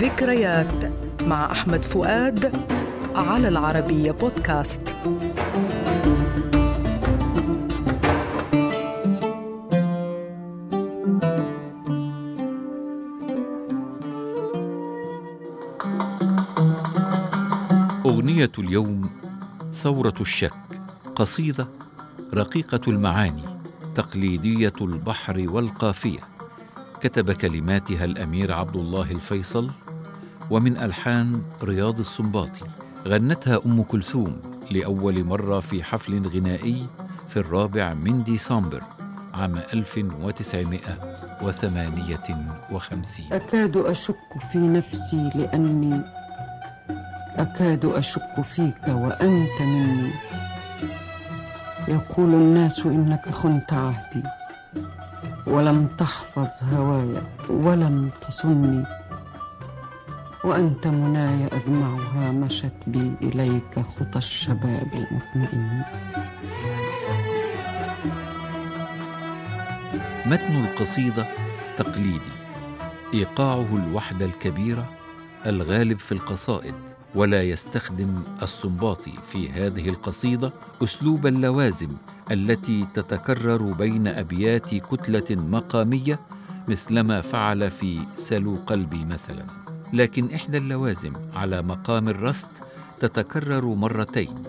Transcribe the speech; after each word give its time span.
ذكريات 0.00 0.92
مع 1.22 1.52
أحمد 1.52 1.84
فؤاد 1.84 2.52
على 3.16 3.48
العربية 3.48 4.10
بودكاست. 4.10 4.80
أغنية 18.06 18.52
اليوم 18.58 19.10
ثورة 19.74 20.14
الشك 20.20 20.52
قصيدة 21.16 21.68
رقيقة 22.34 22.80
المعاني 22.88 23.44
تقليدية 23.94 24.72
البحر 24.80 25.44
والقافية. 25.48 26.20
كتب 27.00 27.32
كلماتها 27.32 28.04
الأمير 28.04 28.52
عبد 28.52 28.76
الله 28.76 29.10
الفيصل 29.10 29.70
ومن 30.50 30.76
ألحان 30.76 31.42
رياض 31.62 31.98
السنباطي 31.98 32.64
غنتها 33.08 33.60
أم 33.66 33.82
كلثوم 33.82 34.36
لأول 34.70 35.24
مرة 35.24 35.60
في 35.60 35.82
حفل 35.82 36.26
غنائي 36.28 36.86
في 37.28 37.36
الرابع 37.36 37.94
من 37.94 38.22
ديسمبر 38.22 38.82
عام 39.34 39.56
1958 39.74 42.48
أكاد 43.32 43.76
أشك 43.76 44.16
في 44.52 44.58
نفسي 44.58 45.30
لأني 45.34 46.00
أكاد 47.36 47.84
أشك 47.84 48.40
فيك 48.42 48.88
وأنت 48.88 49.60
مني. 49.60 50.10
يقول 51.88 52.34
الناس 52.34 52.78
إنك 52.78 53.28
خنت 53.34 53.72
عهدي 53.72 54.22
ولم 55.46 55.86
تحفظ 55.98 56.48
هواي 56.74 57.14
ولم 57.48 58.10
تصني. 58.28 58.84
وأنت 60.44 60.86
مناي 60.86 61.46
أجمعها 61.46 62.32
مشت 62.32 62.72
بي 62.86 63.12
إليك 63.22 63.74
خطى 63.74 64.18
الشباب 64.18 64.88
المطمئن 64.94 65.82
متن 70.26 70.64
القصيدة 70.64 71.26
تقليدي. 71.76 72.32
إيقاعه 73.14 73.76
الوحدة 73.76 74.26
الكبيرة 74.26 74.88
الغالب 75.46 75.98
في 75.98 76.12
القصائد 76.12 76.74
ولا 77.14 77.42
يستخدم 77.42 78.22
السنباطي 78.42 79.12
في 79.32 79.50
هذه 79.50 79.88
القصيدة 79.88 80.52
أسلوب 80.82 81.26
اللوازم 81.26 81.90
التي 82.30 82.86
تتكرر 82.94 83.62
بين 83.62 84.06
أبيات 84.06 84.74
كتلة 84.74 85.36
مقامية 85.36 86.18
مثلما 86.68 87.20
فعل 87.20 87.70
في 87.70 87.98
سلو 88.16 88.56
قلبي 88.66 89.04
مثلا. 89.04 89.69
لكن 89.92 90.34
إحدى 90.34 90.58
اللوازم 90.58 91.12
على 91.34 91.62
مقام 91.62 92.08
الرست 92.08 92.50
تتكرر 93.00 93.64
مرتين 93.64 94.42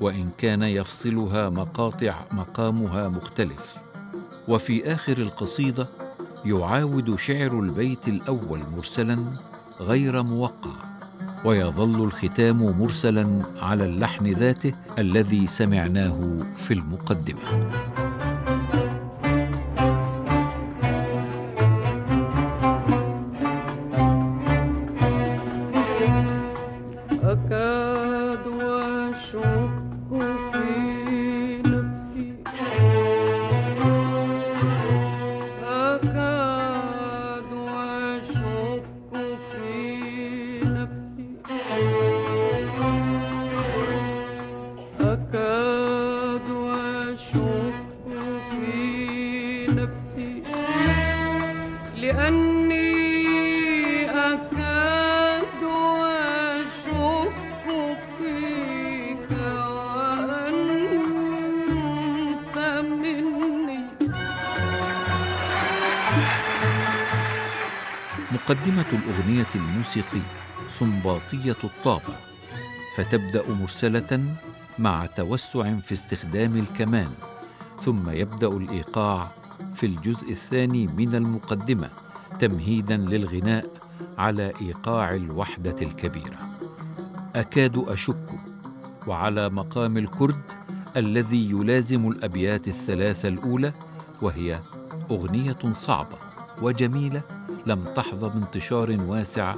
وإن 0.00 0.28
كان 0.38 0.62
يفصلها 0.62 1.48
مقاطع 1.48 2.14
مقامها 2.32 3.08
مختلف. 3.08 3.76
وفي 4.48 4.92
آخر 4.92 5.18
القصيدة 5.18 5.86
يعاود 6.44 7.18
شعر 7.18 7.60
البيت 7.60 8.08
الأول 8.08 8.60
مرسلا 8.76 9.18
غير 9.80 10.22
موقع 10.22 10.70
ويظل 11.44 12.04
الختام 12.04 12.80
مرسلا 12.80 13.42
على 13.62 13.84
اللحن 13.84 14.26
ذاته 14.26 14.72
الذي 14.98 15.46
سمعناه 15.46 16.36
في 16.56 16.74
المقدمة. 16.74 17.70
لأني 52.00 52.98
أكاد 54.10 55.62
أشك 56.62 57.32
فيك 58.18 59.30
وأنت 60.88 62.56
مني. 62.90 63.80
مقدمة 68.32 68.84
الأغنية 68.92 69.46
الموسيقيه 69.54 70.20
سنباطية 70.68 71.56
الطابع 71.64 72.14
فتبدأ 72.96 73.42
مرسلة 73.48 74.34
مع 74.78 75.06
توسع 75.06 75.74
في 75.80 75.92
استخدام 75.92 76.56
الكمان 76.56 77.10
ثم 77.80 78.10
يبدأ 78.10 78.48
الإيقاع 78.48 79.28
في 79.78 79.86
الجزء 79.86 80.30
الثاني 80.30 80.86
من 80.86 81.14
المقدمة 81.14 81.90
تمهيدا 82.38 82.96
للغناء 82.96 83.66
على 84.18 84.52
إيقاع 84.60 85.14
الوحدة 85.14 85.76
الكبيرة. 85.82 86.38
أكاد 87.36 87.84
أشك 87.88 88.30
وعلى 89.06 89.48
مقام 89.48 89.98
الكرد 89.98 90.42
الذي 90.96 91.50
يلازم 91.50 92.08
الأبيات 92.08 92.68
الثلاثة 92.68 93.28
الأولى 93.28 93.72
وهي 94.22 94.58
أغنية 95.10 95.72
صعبة 95.72 96.18
وجميلة 96.62 97.22
لم 97.66 97.84
تحظى 97.96 98.28
بانتشار 98.28 98.96
واسع 99.06 99.54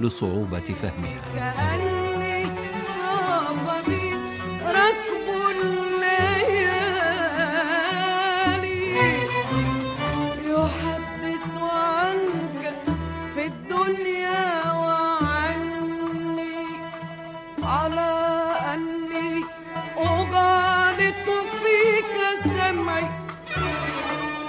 لصعوبة 0.00 0.60
فهمها. 0.60 2.03
على 17.64 18.10
أني 18.74 19.44
أغالط 19.98 21.28
فيك 21.62 22.16
سمعي 22.44 23.08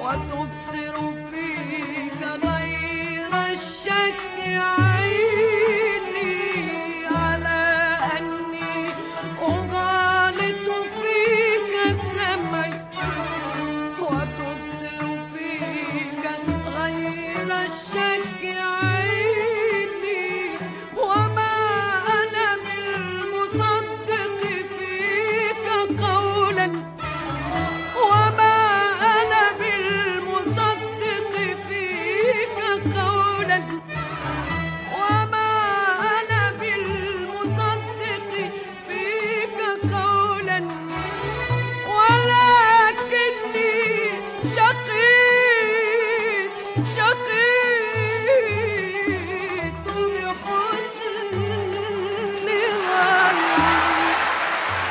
وتبصر 0.00 1.12
فيك 1.30 2.22
غير 2.44 3.52
الشك 3.52 4.38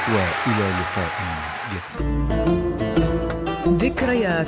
وإلى 0.07 0.71
لقاء 0.79 1.11
جديد. 1.71 2.15
ذكريات 3.83 4.47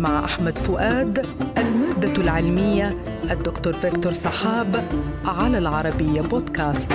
مع 0.00 0.24
أحمد 0.24 0.58
فؤاد 0.58 1.26
المادة 1.58 2.22
العلمية 2.22 2.96
الدكتور 3.30 3.72
فيكتور 3.72 4.12
صحاب 4.12 4.88
على 5.24 5.58
العربية 5.58 6.20
بودكاست. 6.20 6.92